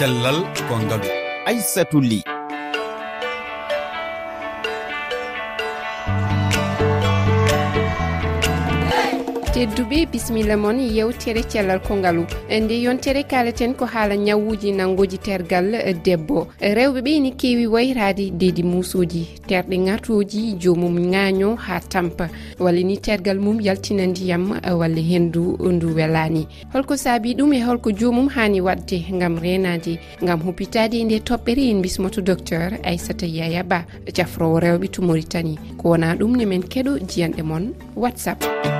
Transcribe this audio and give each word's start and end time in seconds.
cellal 0.00 0.38
ko 0.64 0.80
ngaalu 0.80 1.10
aissatou 1.50 2.00
ly. 2.00 2.29
tedduɓe 9.60 10.06
bisimilla 10.12 10.56
moon 10.56 10.78
yewtere 10.80 11.42
cellal 11.42 11.80
kongalu 11.80 12.24
nde 12.62 12.80
yontere 12.82 13.22
kaleten 13.24 13.74
ko 13.74 13.84
haala 13.84 14.16
ñawuji 14.16 14.72
nangoji 14.72 15.18
tergal 15.18 15.74
e, 15.74 15.92
debbo. 16.04 16.46
Rewɓe 16.60 17.00
ɓe 17.02 17.20
ne 17.20 17.30
kewi 17.36 17.66
wayrade 17.66 18.30
deedi 18.30 18.62
musoji 18.62 19.28
terɗe 19.48 19.76
gatoji 19.84 20.56
jomum 20.58 20.96
ŋaño 21.12 21.56
ha 21.56 21.78
tampa. 21.80 22.30
Walla 22.58 22.80
ni 22.82 22.96
tergal 22.98 23.38
mum 23.38 23.60
yaltina 23.60 24.06
ndiyam 24.06 24.60
e, 24.64 24.70
walla 24.72 25.00
hendu 25.02 25.58
ndu 25.72 25.94
welani 25.94 26.48
holko 26.72 26.96
saabi 26.96 27.34
ɗum 27.34 27.52
e 27.52 27.60
holko 27.60 27.92
jomum 27.92 28.28
hani 28.28 28.60
wadde 28.62 29.04
gam 29.18 29.36
renade 29.38 29.98
gam 30.22 30.40
huppitade 30.40 31.04
nde 31.04 31.18
toɓɓere 31.20 31.68
en 31.70 31.82
bismoto 31.82 32.20
docteur 32.22 32.78
aissata 32.82 33.26
yaya 33.26 33.62
ba. 33.62 33.84
Cafrowo 34.14 34.58
rewɓe 34.60 34.88
to 34.90 35.02
maritani 35.02 35.58
ko 35.76 35.88
wona 35.90 36.14
ɗum 36.16 36.36
ne 36.36 36.46
men 36.46 36.62
keɗo 36.62 36.96
jiyanɗe 36.98 37.42
moon 37.42 37.74
whatsapp. 37.96 38.79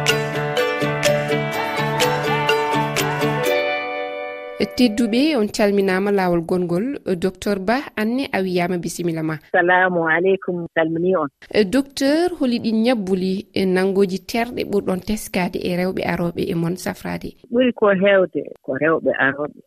tedduɓe 4.67 5.37
on 5.37 5.49
calminama 5.49 6.11
lawol 6.13 6.41
gongol 6.49 6.87
eh, 7.07 7.17
docteur 7.17 7.59
ba 7.59 7.77
anne 7.97 8.29
a 8.33 8.39
wiyama 8.43 8.77
bisimilla 8.79 9.23
ma. 9.23 9.37
Salamu 9.53 10.01
aleykum 10.09 10.67
salmini 10.75 11.17
on. 11.17 11.29
Eh, 11.55 11.65
docteur 11.65 12.29
holiɗi 12.39 12.71
ñabbuli 12.85 13.33
e 13.55 13.63
eh, 13.63 13.67
nangoji 13.67 14.19
terɗe 14.31 14.63
ɓurɗon 14.71 15.01
teskade 15.07 15.59
e 15.69 15.77
rewɓe 15.81 16.03
aroɓe 16.13 16.43
e 16.53 16.55
mon 16.55 16.77
safrade. 16.77 17.29
Ɓuri 17.53 17.73
ko 17.73 17.87
hewde 18.03 18.43
ko 18.65 18.71
rewɓe 18.83 19.11
aroɓe 19.27 19.59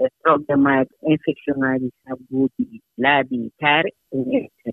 e 0.00 0.06
problémaji 0.22 0.90
infection 1.12 1.56
ngaji 1.58 1.88
sabbuji 2.04 2.64
laabi 3.02 3.50
taare 3.60 3.90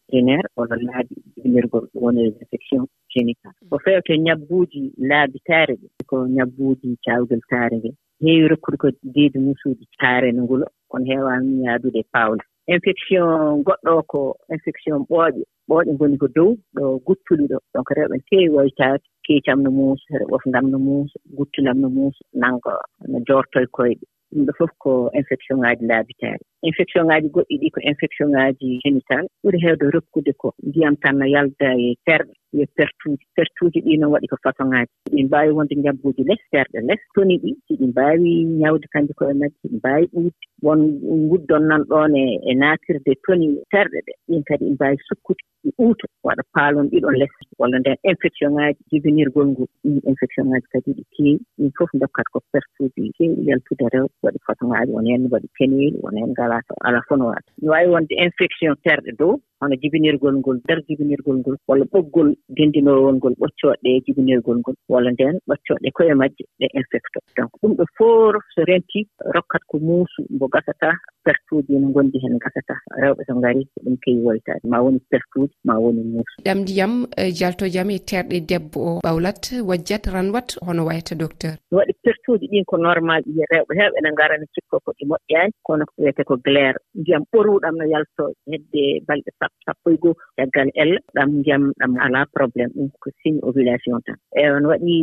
tenaire 0.09 0.47
walla 0.55 0.75
laabi 0.87 1.15
jimirgol 1.43 1.85
woni 2.01 2.21
infection 2.41 2.81
génical 3.11 3.51
ko 3.69 3.75
fewte 3.85 4.13
ñabbuji 4.25 4.81
laabi 5.09 5.39
taare 5.47 5.73
ɗe 5.81 5.87
ko 6.09 6.15
ñabbuuji 6.35 6.87
caawgel 7.05 7.41
saare 7.49 7.75
ngel. 7.77 7.95
Heewi 8.23 8.47
rokkude 8.51 8.77
ko 8.83 8.87
deedi 9.13 9.37
musuuji 9.45 9.85
saare 9.99 10.31
no 10.31 10.41
ngulo 10.43 10.65
kono 10.89 11.05
heewaani 11.09 11.63
yaadude 11.65 11.99
e 12.03 12.09
paawle 12.13 12.43
infection 12.73 13.61
goɗɗo 13.65 13.91
o 13.99 14.03
ko 14.11 14.19
infection 14.53 14.97
ɓooƴe 15.09 15.41
ɓooƴe 15.69 15.91
ngoni 15.93 16.17
ko 16.21 16.27
dow 16.35 16.51
ɗo 16.75 16.83
guttuli 17.05 17.45
ɗo. 17.51 17.57
Donc 17.73 17.87
rewɓe 17.97 18.15
no 18.17 18.53
woytaade 18.55 19.03
keecam 19.25 19.59
no 19.63 19.69
muusa 19.77 20.05
heɗa 20.13 20.25
ɓof 20.31 20.43
ngam 20.49 20.65
no 20.71 20.77
muusa 20.85 21.17
guttulam 21.37 21.77
no 21.81 21.89
muusa 21.95 22.21
nanngo 22.41 22.71
no 23.11 23.17
joortoye 23.27 23.67
koyɗe. 23.75 24.05
ɗum 24.31 24.45
ɗo 24.45 24.51
fof 24.57 24.71
ko 24.83 24.91
infection 25.19 25.57
ŋaaji 25.63 25.83
laabitaari. 25.89 26.43
Infection 26.69 27.05
ŋaaji 27.09 27.27
goɗɗi 27.35 27.55
ɗi 27.61 27.67
ko 27.73 27.79
infection 27.91 28.27
ŋaaji 28.35 28.67
génital 28.83 29.25
ɓuri 29.43 29.57
heewde 29.63 29.85
rokkude 29.95 30.31
ko 30.41 30.47
ndiyam 30.67 30.95
tan 31.01 31.17
no 31.19 31.25
yalda 31.25 31.69
e 31.85 31.95
terɗe 32.07 32.33
yo 32.57 32.65
pertuuji. 32.77 33.23
Pertuuji 33.35 33.79
ɗi 33.85 33.97
noon 33.99 34.11
waɗi 34.13 34.27
ko 34.31 34.37
façon 34.43 34.67
ŋaaji. 34.73 34.91
Ɗin 35.11 35.25
mbaawi 35.27 35.51
wonde 35.57 35.73
njabbuuji 35.75 36.23
les 36.29 36.41
terɗe 36.51 36.79
les 36.89 37.01
toni 37.15 37.35
ɗi 37.43 37.49
siɗi 37.67 37.85
mbaawi 37.91 38.31
ñawde 38.61 38.87
kannji 38.93 39.13
koye 39.13 39.33
majji 39.41 39.57
ɗi 39.71 39.75
mbaawi 39.77 40.05
ɓuuɗde 40.13 40.43
won 40.65 40.79
nguddon 41.25 41.63
nan 41.69 41.81
ɗoon 41.89 42.15
e 42.15 42.25
e 42.49 42.51
naatirde 42.61 43.11
toni 43.25 43.47
terɗe 43.71 43.99
ɗe. 44.07 44.13
Ɗin 44.29 44.43
kadi 44.47 44.65
ɗi 44.65 44.73
mbaawi 44.75 44.97
sukkude 45.07 45.43
ɗi 45.63 45.69
ɓuuta 45.77 46.05
waɗa 46.23 46.43
paalon 46.53 46.89
ɗiɗon 46.91 47.15
les 47.21 47.31
walla 47.59 47.79
nden 47.79 47.97
infection 48.11 48.51
ŋaaji 48.57 48.81
jibinirgol 48.91 49.47
ngu 49.51 49.63
ɗin 49.83 49.99
infection 50.11 50.45
ŋaaji 50.51 50.67
kadi 50.73 50.91
ɗi 50.97 51.03
keewi 51.13 51.39
ɗin 51.57 51.71
fof 51.77 51.91
dokkat 52.01 52.27
ko 52.33 52.39
pertuuji 52.51 53.11
keewi 53.17 53.45
yaltude 53.49 53.85
rew 53.93 54.07
waɗi 54.23 54.39
façon 54.47 54.67
ŋaaji 54.71 54.91
won 54.95 55.05
heen 55.09 55.27
waɗi 55.33 55.47
peneeli 55.57 55.97
won 56.03 56.17
heen 56.19 56.31
ngalaa 56.35 56.61
ala 56.87 56.99
fof 57.07 57.17
no 57.19 57.25
waata 57.31 57.49
no 57.61 57.71
waawi 57.71 57.87
wonde 57.95 58.13
infection 58.25 58.73
terɗe 58.85 59.11
dow 59.19 59.33
hono 59.61 59.75
jibinirgol 59.81 60.35
ngol 60.39 60.57
nder 60.63 60.79
jibinirgol 60.87 61.37
ngol 61.39 61.57
walla 61.67 61.85
ɓoggol 61.93 62.29
denndinowol 62.57 63.15
ngol 63.19 63.35
ɓoccooɗe 63.41 63.89
e 63.97 64.01
jibinirgol 64.05 64.57
ngol 64.61 64.75
walla 64.93 65.09
nden 65.11 65.35
ɓoccooɗe 65.49 65.89
koye 65.95 66.13
majje 66.21 66.43
ɗe 66.59 66.67
infecto. 66.79 67.19
Donc 67.37 67.51
ɗum 67.61 67.71
ɗo 67.77 67.85
fof 67.97 68.43
so 68.53 68.61
rentii 68.69 69.07
rokkat 69.35 69.63
ko 69.69 69.75
muusu 69.79 70.21
mbo 70.35 70.45
gasata 70.53 70.91
pertuuji 71.25 71.79
no 71.79 71.89
ngonndi 71.89 72.19
heen 72.23 72.37
gasata. 72.43 72.75
Rewɓe 73.01 73.25
to 73.27 73.33
ngari 73.35 73.65
ko 73.65 73.77
ɗum 73.85 73.95
kewi 74.03 74.21
woytaade. 74.25 74.61
Ma 74.71 74.77
woni 74.81 74.99
pertuuji 75.11 75.53
ma 75.65 75.75
woni 75.79 76.01
muusu 76.03 76.35
ɗam 76.45 76.59
ndiyam 76.61 76.93
jalto 77.39 77.65
jam 77.67 77.89
e 77.89 77.97
terɗe 78.09 78.35
e 78.37 78.41
debbo 78.49 78.79
o 78.89 78.99
ɓawlat 79.05 79.43
wajjat 79.69 80.05
ranwat 80.13 80.49
hono 80.65 80.85
wayata 80.85 81.15
docteur. 81.15 81.55
Waɗi 81.71 81.93
pertuuji 82.03 82.45
ɗin 82.51 82.65
ko 82.65 82.77
normal 82.77 83.21
ɗi 83.25 83.41
e 83.41 83.45
rewɓe. 83.53 83.71
Hewɓe 83.79 83.99
ne 84.03 84.09
ngara 84.11 84.37
ne 84.37 84.45
cikko 84.53 84.79
ko 84.85 84.91
ɗi 84.97 85.03
moƴƴaani. 85.09 85.51
Kono 85.63 85.85
ko 85.85 85.93
wiyete 85.97 86.23
ko 86.23 86.35
glaire. 86.45 86.77
Ndiyam 86.95 87.23
ɓoruɗam 87.33 87.75
no 87.77 87.85
yalto 87.93 88.23
hedde 88.51 88.83
balɗe 89.07 89.31
sappo 89.39 89.57
sappo 89.65 89.89
e 89.91 89.97
goo 89.97 90.13
caggal 90.37 90.69
ella 90.75 90.99
ɗam 91.15 91.29
ndiyam 91.39 91.63
ɗam 91.79 91.91
alaa 92.05 92.25
probléme 92.35 92.71
ɗum 92.75 92.89
ko 93.01 93.09
signe 93.23 93.39
ovulation 93.43 93.99
tan. 94.05 94.17
Eyi 94.37 94.61
no 94.61 94.69
waɗi 94.69 94.93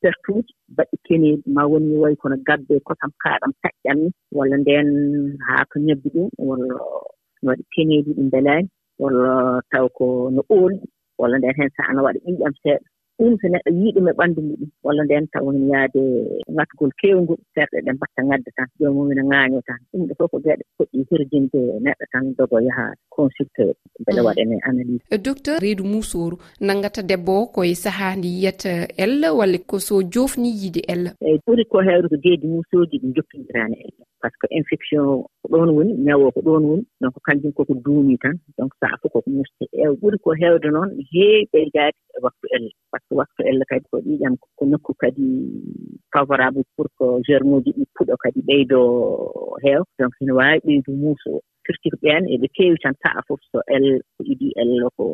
pertuuji 0.00 0.52
baɗɗi 0.76 0.96
keneeɗi 1.06 1.42
ma 1.54 1.62
woni 1.70 1.94
wayi 2.02 2.16
kono 2.16 2.36
gabbe 2.46 2.80
kosam 2.86 3.10
kaaɗam 3.22 3.52
taƴƴan 3.62 3.98
ni. 4.02 4.10
Walla 4.32 4.56
ndeen 4.56 4.88
haa 5.46 5.64
ko 5.70 5.76
ñabbi 5.86 6.08
ɗum 6.14 6.28
walla 6.48 6.66
no 7.42 7.48
waɗi 7.50 7.62
peneeji 7.72 8.10
ɗi 8.16 8.22
mbelaani 8.28 8.68
walla 9.02 9.60
taw 9.70 9.86
ko 9.96 10.30
no 10.34 10.42
ooldi 10.50 10.86
walla 11.18 11.38
nden 11.38 11.56
heen 11.58 11.70
sahaa 11.76 11.92
no 11.94 12.04
waɗa 12.06 12.20
ƴiiƴam 12.26 12.54
seeɗa. 12.62 12.86
Ɗum 13.18 13.34
so 13.40 13.46
neɗɗo 13.48 13.70
yii 13.78 13.92
ɗum 13.94 14.08
e 14.08 14.12
ɓanndu 14.18 14.40
muɗum 14.48 14.70
walla 14.84 15.02
nden 15.04 15.26
taw 15.32 15.44
hon 15.46 15.58
yaade 15.70 16.02
ŋatgol 16.56 16.90
keewngol 17.00 17.40
terɗe 17.54 17.78
ɗe 17.84 17.90
mbatta 17.96 18.20
ŋadde 18.28 18.50
tan 18.56 18.68
joomum 18.78 19.10
ene 19.12 19.22
ŋaañoo 19.30 19.62
tan. 19.68 19.78
Ɗum 19.90 20.02
ɗo 20.08 20.14
fof 20.18 20.30
ko 20.30 20.38
geɗe 20.44 20.64
poɗɗi 20.76 20.98
hirjinde 21.08 21.60
neɗɗo 21.84 22.04
tan 22.12 22.24
dogo 22.38 22.56
yaha 22.66 22.84
consulté 23.16 23.64
mbele 24.00 24.20
mm. 24.20 24.26
waɗene 24.26 24.56
analyse. 24.68 25.18
Docteur 25.26 25.58
reedu 25.64 25.84
muusoru 25.84 26.36
nanngata 26.60 27.02
debbo 27.02 27.32
o 27.42 27.46
koye 27.46 27.74
sahaa 27.74 27.96
sahaande 27.96 28.28
yiyata 28.28 28.70
ella 29.04 29.32
walla 29.32 29.58
ko 29.66 29.78
so 29.78 30.02
joofni 30.02 30.50
yiide 30.60 30.80
ella 30.92 31.10
eyi 31.20 31.38
ɓuri 31.46 31.64
ko 31.70 31.80
heewde 31.86 32.08
ko 32.08 32.16
deedi 32.16 32.46
muusooji 32.46 32.96
ɗi 33.02 33.08
jokkindiraani 33.16 33.76
ella 33.84 34.04
par 34.26 34.32
ce 34.34 34.38
que 34.48 34.58
infection 34.60 35.22
ko 35.42 35.46
ɗoon 35.52 35.70
woni 35.76 35.92
ñawoo 36.06 36.30
ko 36.34 36.40
ɗoon 36.46 36.64
woni 36.70 36.84
donc 37.00 37.14
kanjum 37.26 37.52
koko 37.52 37.74
duumi 37.84 38.16
tan 38.22 38.34
donc 38.58 38.72
sahaa 38.80 38.98
fof 39.02 39.12
koko 39.12 39.30
muste 39.30 39.64
ew 39.84 39.92
ɓuri 40.00 40.18
ko 40.24 40.30
heewde 40.40 40.68
noon 40.74 40.90
heewi 41.12 41.46
ɓeydaade 41.52 41.98
e 42.16 42.18
waktu 42.26 42.46
ella 42.56 42.70
par 42.90 43.00
ce 43.02 43.06
que 43.08 43.14
waktu 43.20 43.40
ella 43.50 43.64
kadi 43.70 43.86
ko 43.90 43.96
ɗiɗam 44.06 44.34
ko 44.58 44.62
nokku 44.66 44.92
kadi 45.02 45.26
favorable 46.12 46.62
pour 46.76 46.88
que 46.98 47.06
germe 47.28 47.52
uji 47.58 47.70
ɗi 47.76 47.84
puɗo 47.94 48.14
kadi 48.22 48.40
ɓeydoo 48.48 48.90
heew. 49.64 49.82
Donc 49.98 50.14
ene 50.20 50.32
waawi 50.38 50.58
ɓeydu 50.66 50.90
muuso 51.02 51.30
o 51.38 51.40
firti 51.66 51.90
ko 51.92 51.96
ɓeen 52.02 52.24
eɓe 52.34 52.46
keewi 52.56 52.76
tan 52.82 52.94
sahaa 53.02 53.22
fof 53.28 53.40
so 53.52 53.58
ella 53.74 53.94
ko 54.16 54.20
idii 54.32 54.52
ella 54.62 54.86
ko 54.96 55.04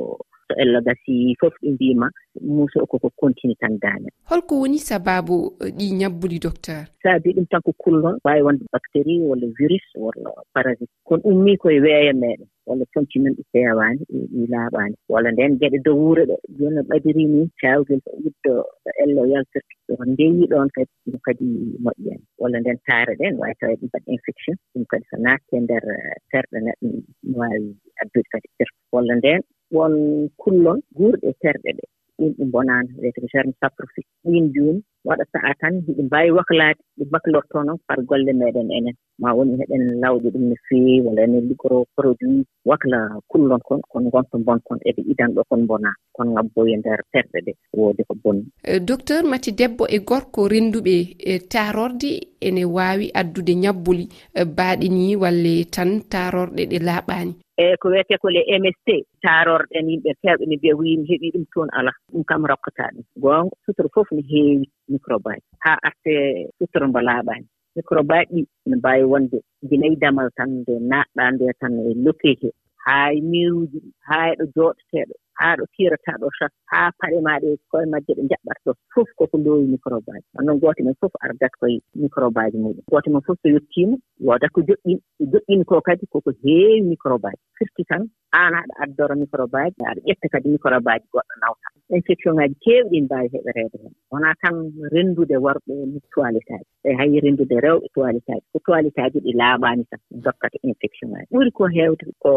muuso 0.52 0.60
ella 0.60 0.80
gasi 0.80 1.36
fof 1.40 1.54
ɗi 1.62 1.70
mbima 1.72 2.10
muuso 2.40 2.80
o 2.82 2.86
koko 2.86 3.10
continue 3.16 3.54
tan 3.60 3.78
daane 3.80 4.08
holko 4.24 4.60
woni 4.60 4.78
sababu 4.78 5.54
eh, 5.60 5.72
ɗi 5.76 5.92
ñabbuli 6.00 6.38
docteur? 6.38 6.86
Saabi 7.02 7.32
ɗum 7.34 7.46
tan 7.50 7.60
ko 7.62 7.72
kullon 7.78 8.18
waawi 8.24 8.42
wonde 8.42 8.64
bactérie 8.72 9.20
walla 9.20 9.46
virus 9.58 9.84
walla 9.94 10.30
parasite. 10.54 10.90
Kono 11.04 11.22
ummii 11.24 11.56
koye 11.56 11.80
weeya 11.80 12.12
meeɗen 12.12 12.46
walla 12.66 12.84
comci 12.94 13.18
men 13.18 13.34
ɗi 13.34 13.42
feewaani 13.52 14.00
ɗi 14.08 14.46
laaɓaani. 14.52 14.94
Walla 15.08 15.30
ndeen 15.32 15.58
geɗe 15.60 15.78
dow 15.84 15.96
wuro 15.96 16.22
ɗo 16.26 16.36
jooni 16.58 16.74
no 16.76 16.82
ɓadirii 16.82 17.28
ni 17.28 17.50
caawgel 17.60 18.00
uddo 18.26 18.54
elle 19.02 19.20
o 19.20 19.26
yaltirta 19.26 19.74
ɗo 19.88 20.04
ndeyii 20.12 20.46
ɗoon 20.50 20.68
kadi 20.74 20.90
ɗum 21.06 21.20
kadi 21.26 21.44
moƴƴaani 21.84 22.24
walla 22.38 22.58
nden 22.60 22.78
taare 22.86 23.12
ɗen 23.20 23.34
waawi 23.40 23.54
tawa 23.60 23.74
ɗum 23.80 23.88
kadi 23.92 24.08
infection 24.16 24.56
ɗum 24.74 24.84
kadi 24.90 25.04
so 25.10 25.16
naatti 25.24 25.56
e 25.56 25.60
ndeer 25.60 25.84
eh, 25.94 26.16
terɗe 26.30 26.58
neɗɗo 26.66 26.86
no 27.28 27.38
waawi 27.38 27.76
addude 28.00 28.28
kadi 28.32 28.48
perte 28.58 28.78
walla 28.92 29.14
ndeen 29.20 29.40
won 29.76 29.94
kullon 30.40 30.78
guurɗe 30.96 31.30
terɗe 31.42 31.70
ɗe. 31.78 31.84
Ɗin 32.18 32.32
ɗi 32.36 32.44
bonaano 32.52 32.88
wiyete 32.98 33.18
ko 33.22 33.26
germe 33.32 33.52
saprophyte 33.60 34.10
ɗin 34.24 34.46
jooni 34.54 34.80
waɗa 35.04 35.24
sahaa 35.32 35.54
tan 35.60 35.74
hiɗi 35.86 36.02
mbaawi 36.02 36.30
waklaade 36.38 36.80
ɗi 36.98 37.04
baklortoo 37.12 37.62
noon 37.66 37.78
par 37.86 37.98
golle 38.08 38.32
meeɗen 38.40 38.70
enen 38.78 38.94
ma 39.18 39.34
woni 39.36 39.54
heɗen 39.60 39.84
lawde 40.02 40.28
ɗum 40.34 40.44
no 40.50 40.56
feewi 40.68 41.00
walla 41.06 41.22
enen 41.22 41.48
liggoro 41.48 41.78
produit 41.96 42.46
wakla 42.64 42.98
kullon 43.30 43.60
kon 43.66 43.80
kono 43.90 44.10
gonto 44.10 44.38
bonkon 44.46 44.78
eɓe 44.88 45.02
idan 45.12 45.34
ɗo 45.34 45.42
kon 45.48 45.66
bonaa 45.68 45.94
kono 46.14 46.30
ngabboye 46.32 46.76
ndeer 46.76 47.00
terɗe 47.12 47.38
ɗe 47.46 47.52
woodi 47.76 48.02
ko 48.08 48.14
bonni 48.22 48.44
eh, 48.64 48.80
docteur 48.88 49.22
mati 49.24 49.50
debbo 49.52 49.84
e 49.88 49.98
gorko 49.98 50.48
rennduɓe 50.52 50.94
e 51.00 51.34
eh, 51.34 51.40
taarorde 51.52 52.10
ene 52.40 52.62
waawi 52.64 53.10
addude 53.20 53.54
ñabbuli 53.54 54.04
eh, 54.38 54.46
baaɗini 54.56 55.16
walle 55.22 55.64
tan 55.74 55.90
taarorɗe 56.12 56.62
ɗe 56.70 56.78
laaɓaani 56.86 57.32
e 57.62 57.76
ko 57.80 57.86
wiyetee 57.92 58.18
ko 58.22 58.28
le 58.34 58.40
mst 58.62 58.88
taarorɗen 59.24 59.86
yimɓe 59.90 60.10
feewɓe 60.20 60.44
ne 60.46 60.54
mbiya 60.56 60.74
wi 60.78 60.96
mi 61.00 61.06
heɓii 61.10 61.32
ɗum 61.34 61.44
toon 61.52 61.68
alaa 61.78 61.96
ɗum 62.12 62.24
kam 62.30 62.42
rokkataa 62.50 62.90
ɗum. 62.94 63.04
Goonga 63.22 63.54
sutoro 63.64 63.88
fof 63.94 64.08
ne 64.16 64.22
heewi 64.30 64.66
microbaji 64.92 65.42
haa 65.64 65.78
arte 65.88 66.12
sutoro 66.58 66.86
mbo 66.88 67.00
laaɓaani. 67.08 67.46
Microbaji 67.76 68.28
ɗi 68.34 68.46
ne 68.70 68.76
mbaawi 68.76 69.04
wonde 69.12 69.38
gila 69.68 69.86
e 69.92 69.96
damal 70.02 70.28
tan 70.36 70.50
nde 70.60 70.74
naaɗɗaa 70.90 71.30
nde 71.34 71.44
tan 71.60 71.72
e 71.90 71.92
lokkeke 72.04 72.48
haa 72.84 73.08
e 73.16 73.20
miiruuji 73.30 73.78
ɗi 73.84 73.90
haa 74.08 74.26
e 74.32 74.34
ɗo 74.38 74.44
jooɗoteeɗo. 74.54 75.14
haa 75.40 75.56
ɗo 75.58 75.64
kiirata 75.74 76.12
ɗo 76.20 76.28
chat 76.38 76.52
haa 76.72 76.90
paɗe 76.98 77.18
maaɗe 77.26 77.48
koye 77.70 77.86
majje 77.92 78.12
ɗe 78.18 78.22
jaɓɓata 78.30 78.60
ɗo 78.66 78.72
fof 78.94 79.08
koko 79.18 79.36
loowi 79.44 79.66
microbe 79.74 80.10
aji 80.16 80.26
onnoon 80.38 80.58
gooto 80.60 80.80
men 80.84 80.94
fof 81.00 81.12
ardat 81.24 81.52
koye 81.60 81.76
microbe 82.02 82.40
aji 82.44 82.58
muɗum. 82.64 82.84
Gooto 82.90 83.08
men 83.12 83.22
fof 83.26 83.36
so 83.42 83.48
yettiima 83.54 83.96
woodat 84.26 84.50
ko 84.54 84.60
joɗɗin 84.68 84.98
joɗɗin 85.32 85.62
ko 85.68 85.80
kadi 85.86 86.04
koko 86.12 86.30
heewi 86.42 86.80
microbe 86.90 87.26
aji 87.30 87.42
firti 87.58 87.82
tan 87.90 88.02
aan 88.38 88.54
aɗa 88.60 88.74
addora 88.82 89.14
microbe 89.22 89.58
aji 89.66 89.80
aɗa 89.90 90.00
ƴetta 90.08 90.26
kadi 90.32 90.48
microbe 90.54 90.88
aji 90.94 91.06
goɗɗo 91.14 91.34
nawta. 91.42 91.66
Infection 91.98 92.34
ŋaaji 92.36 92.54
keewɗi 92.64 92.96
mbaawi 93.06 93.28
heɓereede 93.34 93.76
heen 93.82 93.94
wonaa 94.12 94.34
tan 94.42 94.54
renndude 94.94 95.36
worɓe 95.44 95.72
toilette 96.14 96.52
aji 96.58 96.71
e 96.84 97.20
renndude 97.20 97.56
rewɓe 97.64 97.86
toiletaji 97.94 98.42
ko 98.52 98.58
toiletaji 98.66 99.18
ɗi 99.24 99.32
laaɓaani 99.40 99.84
tan 99.90 100.00
dokkata 100.24 100.58
infection 100.62 101.10
ŋaji 101.12 101.26
ɓuri 101.32 101.50
ko 101.58 101.64
heewde 101.74 102.04
ko 102.22 102.30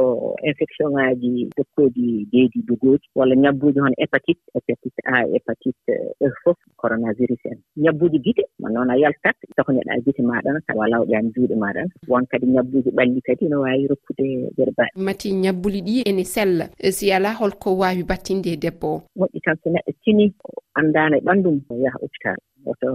infection 0.49 0.89
ŋaji 0.93 1.49
dokkooji 1.57 2.27
deedi 2.31 2.59
dugoji 2.67 3.07
walla 3.15 3.35
ñabbuuji 3.35 3.79
hono 3.79 3.95
hépatite 3.97 4.41
hépatite 4.53 5.01
a 5.05 5.15
hépatite 5.33 5.93
e 6.25 6.27
fof 6.43 6.57
coronavirus 6.77 7.41
en. 7.51 7.57
Ñabbuuji 7.77 8.19
gite 8.25 8.43
ma 8.59 8.69
noon 8.69 8.89
a 8.89 8.97
yaltat 8.97 9.35
tokoneɗaa 9.57 10.03
gite 10.05 10.21
maɗana 10.21 10.59
tawa 10.67 10.87
lawƴaani 10.87 11.31
juuɗe 11.35 11.55
maɗana 11.55 11.89
won 12.07 12.25
kadi 12.25 12.45
ñabbuuji 12.45 12.89
ɓalli 12.97 13.21
kadi 13.21 13.49
no 13.49 13.61
waawi 13.61 13.87
rokkude 13.87 14.25
nder 14.53 14.69
baaɗi 14.77 15.01
mati 15.05 15.33
ñabbuli 15.33 15.81
ɗi 15.81 16.01
ene 16.09 16.23
sella. 16.23 16.65
E 16.79 16.91
si 16.91 17.11
alaa 17.11 17.33
holko 17.33 17.77
waawi 17.77 18.03
battinde 18.03 18.49
e 18.53 18.57
debbo 18.57 18.87
o. 18.95 19.01
Moƴƴi 19.17 19.39
tan 19.45 19.55
so 19.63 19.69
neɗɗo 19.69 19.91
tini 20.03 20.33
anndano 20.75 21.17
e 21.17 21.21
ɓanndum 21.21 21.57
yaha 21.83 21.97
hôpital. 22.01 22.37
oto 22.71 22.89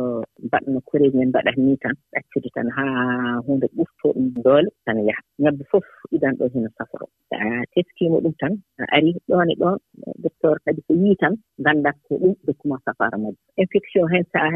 mbaɗno 0.46 0.78
koreeji 0.88 1.16
men 1.18 1.28
mbaɗat 1.30 1.56
ni 1.64 1.76
tan 1.82 1.94
ɗaccude 2.12 2.48
tan 2.56 2.68
haa 2.76 3.40
huunde 3.44 3.66
ɓurto 3.76 4.06
ɗum 4.14 4.26
doole 4.44 4.68
tan 4.84 4.98
yaha. 5.08 5.22
Ñabbe 5.42 5.62
fof 5.70 5.86
idan 6.16 6.34
ɗo 6.38 6.44
hino 6.52 6.68
saforo. 6.78 7.06
So 7.28 7.34
a 7.44 7.48
teskiima 7.72 8.18
ɗum 8.24 8.34
tan 8.40 8.52
a 8.80 8.84
arii 8.96 9.16
ɗoon 9.28 9.50
e 9.52 9.54
ɗoon 9.60 9.76
docteur 10.22 10.56
kadi 10.64 10.80
ko 10.86 10.92
yii 11.02 11.16
tan 11.22 11.34
nganndat 11.60 11.96
ko 12.06 12.12
ɗum 12.22 12.34
dokkuma 12.46 12.76
safara 12.84 13.16
majjum. 13.22 13.44
Infection 13.62 14.06
heen 14.12 14.24
so 14.32 14.38
a 14.46 14.48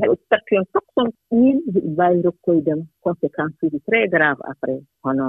heɓa 0.00 0.14
statut 0.24 0.28
tokson 0.30 0.64
fof 0.72 0.86
son 0.94 1.08
min 1.40 1.56
hiɗe 1.74 1.80
mbaawi 1.92 2.22
rokkoydema 2.26 2.84
conséquence 3.04 3.56
uji 3.66 3.78
très 3.86 4.06
grave 4.14 4.40
après 4.50 4.78
hono 5.04 5.26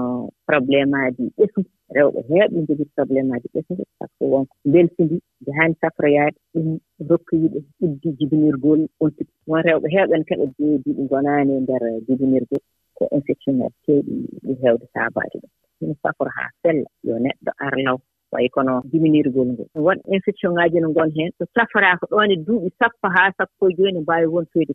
probléme 0.49 0.95
aji 1.07 1.25
ɓesdu 1.37 1.61
rewɓe 1.95 2.19
heewɓe 2.29 2.57
jogii 2.67 2.89
probléme 2.95 3.31
aji 3.35 3.47
ɓesdu 3.53 3.83
par 3.99 4.07
ce 4.09 4.15
que 4.19 4.25
wonko 4.33 4.53
mbeltindi 4.69 5.17
nde 5.41 5.51
haani 5.57 5.75
safroyaade 5.81 6.37
ɗum 6.53 6.67
rokkoyiɓe 7.09 7.59
uddi 7.83 8.09
jibinirgol 8.17 8.81
on 9.03 9.11
won 9.49 9.61
rewɓe 9.67 9.87
heewɓe 9.95 10.15
ne 10.17 10.23
keɓa 10.29 10.45
deedi 10.57 10.89
ɗi 10.95 11.01
ngonaani 11.05 11.51
e 11.57 11.61
ndeer 11.63 11.83
jibinirgol 12.07 12.61
ko 12.97 13.03
infection 13.17 13.55
aji 13.65 13.77
keewɗi 13.85 14.13
ɗi 14.45 14.53
heewde 14.61 14.85
saabaaji 14.93 15.37
ɗum 15.41 15.51
ina 15.81 15.95
safora 16.03 16.31
haa 16.37 16.51
sella 16.61 16.89
yo 17.07 17.15
neɗɗo 17.25 17.51
arlaw. 17.65 17.97
wayi 18.31 18.49
kono 18.49 18.81
diminirgol 18.91 19.47
ngol. 19.53 19.67
Won 19.75 19.97
infection 20.15 20.53
ŋaaji 20.53 20.79
no 20.81 20.89
ngon 20.89 21.11
heen 21.15 21.31
so 21.37 21.45
safara 21.55 21.97
ko 21.99 22.05
e 22.23 22.35
duuɓi 22.45 22.69
sappo 22.79 23.07
haa 23.15 23.31
sappo 23.37 23.69
e 23.69 23.73
joyi 23.77 23.91
ne 23.93 23.99
mbaawi 23.99 24.27
won 24.33 24.45
feedi 24.53 24.73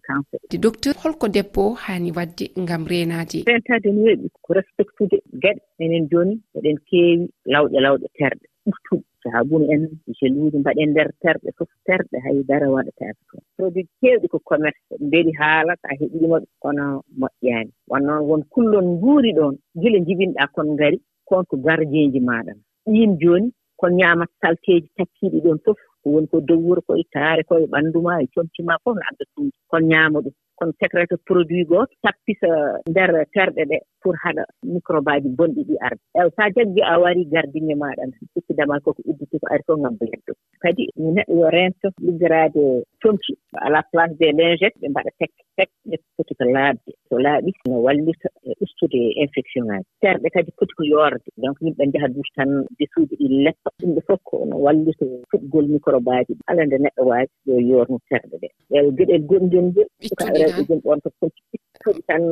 de 0.51 0.59
docteur 0.59 0.95
holko 1.03 1.29
debbo 1.29 1.75
haani 1.75 2.11
waɗde 2.17 2.45
ngam 2.63 2.83
reenaade? 2.91 3.39
Rentade 3.47 3.89
no 3.93 4.01
weeɓi 4.07 4.27
ko 4.45 4.51
respectude 4.55 5.17
geɗe. 5.43 5.61
Enen 5.79 6.09
jooni 6.11 6.35
eɗen 6.57 6.79
keewi 6.89 7.29
lawƴe 7.53 7.79
lawɗe 7.85 8.07
terɗe. 8.19 8.47
Ɓurtuɗe 8.67 9.05
saabunu 9.23 9.65
en 9.75 9.83
geluuji 10.19 10.59
mbaɗen 10.59 10.91
ndeer 10.91 11.11
terɗe 11.23 11.49
fof 11.59 11.71
terɗe 11.87 12.17
hay 12.25 12.35
haydara 12.37 12.67
waɗataake 12.75 13.23
toon. 13.29 13.43
Produit 13.57 13.89
keewɗi 14.01 14.27
ko 14.33 14.39
commerce 14.39 14.81
mbeɗi 15.07 15.33
haala 15.41 15.73
so 15.81 15.87
a 15.91 15.95
heɓiima 16.01 16.37
ɓe 16.43 16.47
kono 16.63 16.85
moƴƴaani. 17.21 17.71
Wan 17.91 18.03
noon 18.07 18.23
won 18.29 18.43
kullon 18.53 18.87
nguuri 18.97 19.31
ɗoon 19.39 19.55
gila 19.81 19.99
jibinɗaa 20.07 20.53
kon 20.55 20.69
ngari 20.75 20.99
kon 21.29 21.45
konko 21.45 21.57
gardiinji 21.65 22.21
maaɗa. 22.21 22.53
ɗiin 22.87 23.13
jooni 23.21 23.49
ko 23.81 23.87
ñaamata 23.99 24.35
salteeji 24.41 24.89
takkiiɗi 24.97 25.39
ɗoon 25.45 25.59
fof 25.65 25.79
ko 26.03 26.07
woni 26.13 26.27
ko 26.33 26.39
dow 26.49 26.61
wuro 26.65 26.81
koye 26.87 27.05
taare 27.15 27.43
koye 27.49 27.67
ɓanndu 27.73 27.99
ma 28.07 28.23
e 28.25 28.27
comci 28.35 28.61
ma 28.69 28.75
fof 28.83 28.95
no 28.97 29.03
adda 29.09 29.25
tuuji 29.35 29.57
kon 29.71 29.85
ñaama 29.93 30.19
ɗum. 30.25 30.35
Kono 30.59 30.73
sécrété 30.81 31.17
produit 31.27 31.65
gooto 31.71 31.95
tappisa 32.03 32.49
ndeer 32.89 33.11
terɗe 33.35 33.63
ɗee 33.71 33.83
pour 34.01 34.15
haɗa 34.23 34.45
microbe 34.73 35.11
aji 35.13 35.29
bonɗi 35.39 35.63
ɗi 35.69 35.77
arde. 35.87 36.01
Ew 36.15 36.29
so 36.35 36.41
a 36.45 36.51
jaggi 36.55 36.81
a 36.93 36.95
warii 37.03 37.31
gardinge 37.33 37.75
maaɗa 37.83 38.03
sikkidama 38.35 38.81
koko 38.85 39.03
udditi 39.11 39.37
ko 39.41 39.47
ari 39.53 39.63
fof 39.67 39.79
ngam 39.81 39.97
bleddo 39.99 40.33
kadi 40.63 40.85
neɗɗo 41.15 41.35
yo 41.41 41.49
rento 41.57 41.89
liggiraade 42.07 42.63
comci 43.03 43.33
à 43.65 43.69
la 43.75 43.83
place 43.91 44.15
des 44.19 44.33
lingette 44.39 44.79
ɓe 44.81 44.87
mbaɗa 44.91 45.11
tek 45.19 45.33
tek 45.57 45.71
ɓe 45.89 45.97
foti 46.17 46.35
ko 46.39 46.45
laaɓde. 46.55 46.91
So 47.09 47.15
laaɓi 47.19 47.51
no 47.69 47.77
wallita 47.87 48.29
ustude 48.65 49.01
infection 49.25 49.65
ŋaaji 49.69 49.87
terɗe 50.03 50.29
kadi 50.35 50.51
poti 50.59 50.73
ko 50.77 50.83
yoorde. 50.93 51.29
Donc 51.43 51.57
yimɓe 51.65 51.83
njaha 51.87 52.09
dus 52.15 52.29
tan 52.37 52.51
desuuji 52.79 53.15
ɗi 53.21 53.27
leppa. 53.45 53.69
Ɗumɓe 53.81 54.01
fof 54.07 54.21
ko 54.29 54.45
no 54.49 54.57
wallita 54.65 55.05
fuɗgol 55.31 55.67
microbe 55.75 56.11
aji 56.19 56.33
ala 56.49 56.63
nde 56.67 56.77
neɗɗo 56.85 57.03
waawi 57.11 57.29
yo 57.47 57.55
yoornu 57.69 57.99
terɗe 58.09 58.37
ɗe. 58.43 58.49
Eeyi 58.75 58.91
geɗel 58.99 59.23
gonngel 59.29 59.65
ngel 59.69 59.89
suka 60.09 60.25
rewɓe 60.39 60.61
jom 60.69 60.81
ɗon 60.85 61.01
ko 61.05 61.09
poti 61.21 61.41
ittuɗi 61.57 62.01
tan 62.09 62.23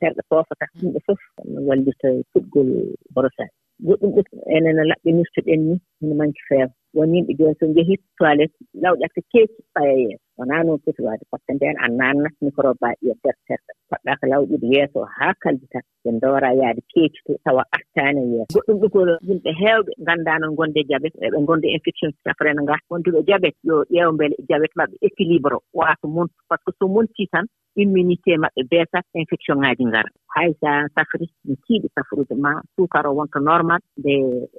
terɗe 0.00 0.22
foofata. 0.28 0.66
Ɗumɗe 0.80 0.98
fof 1.06 1.20
no 1.52 1.58
wallita 1.68 2.08
fuɗgol 2.32 2.70
borosaaji 3.14 3.54
goɗɗum 3.86 4.10
ɗo 4.14 4.20
enen 4.56 4.78
laɓɓinirtoɗen 4.90 5.60
ni 5.68 5.74
no 6.06 6.14
manque 6.18 6.42
feewa. 6.48 6.68
Won 6.94 7.14
yimɓe 7.14 7.32
jooni 7.38 7.54
so 7.60 7.66
njehii 7.66 7.98
toilette 8.18 8.56
lawƴatta 8.82 9.20
keeci 9.30 9.60
paya 9.74 9.94
yeeso. 10.02 10.27
wonaa 10.38 10.62
noon 10.62 10.78
foti 10.84 11.02
waade 11.02 11.24
par 11.30 11.40
ce 11.40 11.46
que 11.46 11.52
ndeen 11.54 11.76
a 11.84 11.86
naatnat 11.98 12.34
microbe 12.44 12.78
mbaɗi 12.80 13.04
e 13.10 13.14
ndeer 13.18 13.36
seerɗa 13.46 13.72
poɗɗaa 13.90 14.18
ko 14.20 14.24
lawƴude 14.30 14.66
yeeso 14.74 14.98
haa 15.16 15.34
kallita 15.42 15.78
ɓe 16.02 16.10
ndoora 16.16 16.50
yaade 16.60 16.80
keeci 16.92 17.20
to 17.26 17.32
tawa 17.44 17.62
artaani 17.76 18.20
e 18.26 18.28
yeeso. 18.32 18.52
Goɗɗum 18.54 18.76
ɗo 18.80 18.86
ko 18.92 18.98
yimɓe 19.28 19.50
heewɓe 19.60 19.92
nganndaano 20.02 20.46
ngonde 20.52 20.80
jabet 20.90 21.14
eɓe 21.26 21.38
ngonde 21.44 21.66
infection 21.76 22.10
safrena 22.24 22.62
ngaa. 22.62 22.80
Wonduɓe 22.90 23.20
jabet 23.28 23.56
yo 23.68 23.76
ƴeew 23.94 24.10
mbele 24.14 24.34
e 24.40 24.42
jabet 24.48 24.72
maɓɓe 24.78 24.96
équilibre 25.06 25.54
o 25.58 25.62
waato 25.78 26.06
montu 26.14 26.34
par 26.48 26.58
ce 26.58 26.64
que 26.64 26.76
so 26.78 26.86
montii 26.94 27.28
tan 27.32 27.46
immunité 27.82 28.32
maɓɓe 28.42 28.62
beesat 28.70 29.06
infection 29.14 29.56
ŋaaji 29.62 29.84
ngara. 29.90 30.10
haysa 30.38 30.70
safri 30.94 31.26
no 31.46 31.54
tiiɗi 31.64 31.88
safrude 31.94 32.34
ma 32.44 32.52
sukara 32.76 33.10
wonta 33.10 33.38
normal 33.40 33.80
nde 33.98 34.14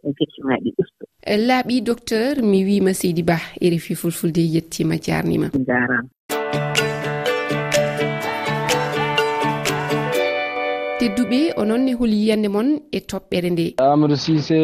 infection 0.10 0.46
ŋaaɗi 0.50 0.70
usto 0.82 1.04
laaɓi 1.48 1.76
docteur 1.90 2.34
mi 2.52 2.60
wiima 2.68 2.94
seydi 2.94 3.24
ba 3.30 3.38
e 3.64 3.70
refi 3.70 3.94
fulfulde 4.02 4.42
yettima 4.56 4.96
jarnima 5.06 5.48
jarama 5.68 6.10
tedduɓe 11.10 11.54
onon 11.62 11.82
ne 11.86 11.94
holi 12.00 12.16
yiyande 12.22 12.48
moon 12.56 12.70
e 12.92 13.00
toɓɓere 13.10 13.50
nde. 13.52 13.66
Amadou 13.78 14.16
sise 14.26 14.60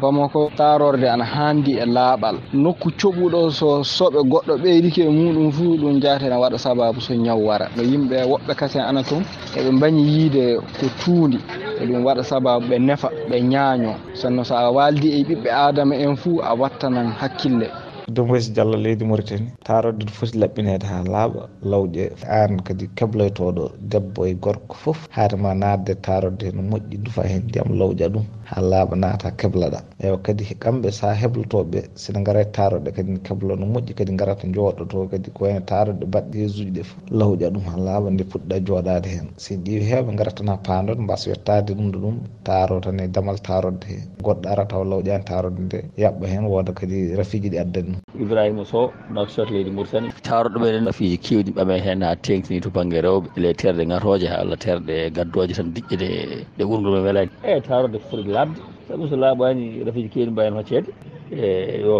bamako 0.00 0.40
tarorde 0.58 1.04
ana 1.14 1.24
handi 1.34 1.72
e 1.82 1.84
laaɓal. 1.96 2.36
Nokku 2.62 2.88
coɓuɗo 3.00 3.40
so 3.58 3.68
soɓe 3.96 4.18
goɗɗo 4.32 4.54
ɓeydike 4.62 5.02
e 5.02 5.08
muɗum 5.18 5.48
fuu 5.56 5.76
ɗum 5.80 6.00
jaatene 6.02 6.36
waɗa 6.42 6.58
sababu 6.58 7.00
so 7.00 7.14
ñaw 7.14 7.38
wara 7.46 7.66
no 7.76 7.82
yimɓe 7.82 8.16
woɓɓe 8.30 8.52
kasen 8.60 8.82
ana 8.82 9.02
toon 9.08 9.24
eɓe 9.58 9.70
mbañi 9.76 10.02
yiide 10.12 10.42
ko 10.78 10.86
tuundi. 11.00 11.38
E 11.80 11.86
ɗum 11.86 12.04
waɗa 12.06 12.22
sababu 12.22 12.66
ɓe 12.70 12.76
nefa 12.78 13.08
ɓe 13.30 13.36
ñaaño. 13.52 13.92
Sanno 14.14 14.44
so 14.44 14.54
a 14.54 14.70
waldi 14.70 15.08
e 15.18 15.24
ɓiɓɓe 15.28 15.50
adama 15.50 15.94
en 15.96 16.16
fuu 16.16 16.40
a 16.42 16.54
wattanan 16.54 17.08
hakkille. 17.20 17.66
ɗum 18.14 18.30
wesi 18.30 18.50
leydi 18.84 19.04
mauritanie. 19.04 19.52
Tarodde 19.64 20.04
ɗo 20.06 20.10
foti 20.12 20.38
laɓɓinede 20.38 20.84
ha 20.86 21.02
laaɓa 21.04 21.48
lawƴe. 21.62 22.04
An 22.28 22.62
kadi 22.66 22.86
kebloytoɗo 22.96 23.64
debbo 23.90 24.26
e 24.26 24.34
gorko 24.34 24.74
foof 24.82 25.08
haadema 25.10 25.54
naatde 25.54 25.94
tarodde 26.02 26.52
no 26.54 26.62
moƴƴi 26.62 26.96
dufa 27.04 27.22
hen 27.22 27.42
ndiyam 27.44 27.68
lawƴa 27.78 28.08
ɗum 28.12 28.24
ha 28.50 28.60
laaɓa 28.60 28.96
naata 28.96 29.30
keblaɗa 29.30 29.80
ewa 30.00 30.18
kadi 30.22 30.44
kamɓe 30.62 30.90
sa 30.92 31.14
heblotoɓe 31.14 31.80
sene 31.94 32.22
gara 32.24 32.44
taroɗe 32.44 32.90
kadi 32.92 33.12
kebla 33.26 33.56
no 33.56 33.66
moƴƴi 33.66 33.94
kadi 33.94 34.12
garata 34.16 34.46
jooɗoto 34.54 35.08
kadi 35.10 35.30
ko 35.30 35.44
wayno 35.44 35.60
taroɗe 35.60 36.04
baɗɗe 36.12 36.44
uji 36.46 36.64
ɗe 36.70 36.82
foof 36.82 37.02
lawƴa 37.10 37.50
ɗum 37.54 37.64
ha 37.70 37.76
laaɓa 37.86 38.10
nde 38.10 38.24
puɗɗa 38.24 38.56
jooɗade 38.66 39.06
hen. 39.08 39.28
Si 39.36 39.56
ƴeewi 39.56 39.84
hewɓe 39.90 40.16
garatana 40.16 40.56
pandon 40.56 40.98
mbasa 41.04 41.30
yettade 41.30 41.74
ɗum 41.74 41.90
ɗo 41.92 41.98
ɗum 42.00 42.16
taro 42.44 42.80
tan 42.80 43.00
e 43.00 43.08
damal 43.08 43.38
tarode 43.38 43.84
he 43.86 43.96
goɗɗo 44.22 44.46
ara 44.48 44.64
taw 44.68 44.82
lawƴani 44.84 45.24
tarode 45.24 45.58
nde 45.60 45.78
yaɓɓa 45.96 46.26
hen 46.26 46.44
wooda 46.44 46.72
kadi 46.72 47.14
rafiji 47.16 47.50
ɗi 47.50 47.58
addani 47.58 47.92
ɗum 47.92 47.99
ibrahima 48.18 48.64
sow 48.64 48.92
nafsat 49.14 49.50
leydi 49.50 49.70
mauritani 49.70 50.08
taroɗo 50.22 50.58
ɓeɗen 50.60 50.88
afiji 50.88 51.16
kewɗi 51.18 51.50
ɓame 51.56 51.76
hen 51.80 52.02
ha 52.02 52.14
tengtini 52.16 52.60
to 52.60 52.70
banggue 52.70 53.00
rewɓe 53.02 53.28
ele 53.36 53.52
terɗe 53.54 53.84
gatoje 53.88 54.26
ha 54.28 54.36
allah 54.42 54.56
terɗe 54.58 55.10
gaddoje 55.16 55.54
tan 55.54 55.72
diƴƴe 55.74 55.96
ɗe 55.96 56.08
ɗe 56.58 56.64
ɓurgol 56.64 56.92
men 56.92 57.02
welani. 57.04 57.30
Eyyi 57.44 57.60
tarode 57.62 57.98
foti 58.10 58.28
labde. 58.28 58.58
E 58.58 58.88
Saabu 58.88 59.08
so 59.08 59.16
laaɓani 59.16 59.84
rafiji 59.86 60.08
kewɗi 60.08 60.30
mbawen 60.30 60.54
hoccede. 60.54 60.88
E 61.32 61.80
yo 61.80 61.96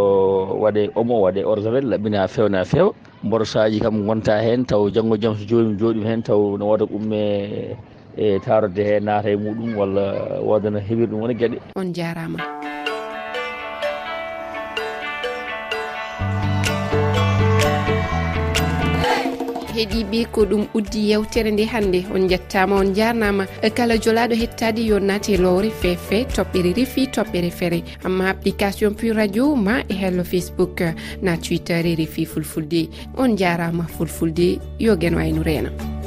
waɗe 0.60 0.90
omo 0.96 1.20
waɗe 1.24 1.44
orsavel 1.44 1.84
laɓɓina 1.86 2.28
fewna 2.28 2.64
fewa 2.64 2.92
mborosaji 3.22 3.80
kam 3.80 4.06
gonta 4.06 4.40
hen 4.42 4.64
taw 4.66 4.90
janggo 4.90 5.16
jaam 5.16 5.36
so 5.36 5.44
jomum 5.44 5.76
jooɗim 5.78 6.04
hen 6.04 6.22
taw 6.22 6.56
ne 6.58 6.64
wooda 6.64 6.84
umme 6.90 7.14
e, 7.16 7.76
e 8.16 8.38
tarode 8.40 8.78
he 8.82 8.98
naata 9.00 9.30
e 9.30 9.36
muɗum 9.36 9.76
walla 9.76 10.40
wodana 10.42 10.80
heɓir 10.80 11.06
ɗum 11.08 11.20
wona 11.20 11.34
gueɗe. 11.34 11.58
On 11.76 11.92
jarama. 11.94 12.38
heeɗiɓe 19.80 20.24
ko 20.32 20.44
ɗum 20.44 20.64
uddi 20.74 21.10
yewtere 21.10 21.50
nde 21.50 21.64
hannde. 21.72 22.04
On 22.14 22.28
jettama 22.28 22.76
on 22.76 22.94
jarnama 22.94 23.46
kala 23.74 23.96
jolaɗo 23.96 24.34
hettade 24.34 24.80
yo 24.84 24.98
naate 24.98 25.36
lowre 25.36 25.70
fefe 25.70 26.26
toɓɓere 26.34 26.74
refi 26.76 27.06
toɓɓere 27.06 27.50
feere 27.50 27.82
amma 28.04 28.28
application 28.28 28.94
puis 28.94 29.12
radio 29.12 29.54
ma 29.56 29.80
e 29.88 29.94
hello 29.94 30.24
facebook 30.24 30.82
na 31.22 31.36
twitter 31.36 31.86
e 31.86 31.94
refi 31.94 32.26
fulfulde. 32.26 32.88
On 33.16 33.36
jarama 33.36 33.86
fulfulde 33.86 34.58
yo 34.78 34.96
gueno 34.96 35.16
wayno 35.16 35.42
reena 35.42 35.99